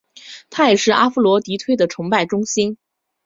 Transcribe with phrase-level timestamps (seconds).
[0.49, 2.79] 它也是阿佛罗狄忒的崇拜中心。